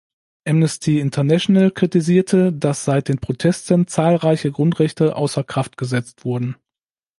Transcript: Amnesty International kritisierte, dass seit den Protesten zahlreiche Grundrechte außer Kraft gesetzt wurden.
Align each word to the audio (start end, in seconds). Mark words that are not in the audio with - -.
Amnesty 0.47 0.99
International 0.99 1.69
kritisierte, 1.69 2.51
dass 2.51 2.85
seit 2.85 3.07
den 3.07 3.19
Protesten 3.19 3.85
zahlreiche 3.85 4.51
Grundrechte 4.51 5.15
außer 5.15 5.43
Kraft 5.43 5.77
gesetzt 5.77 6.25
wurden. 6.25 6.55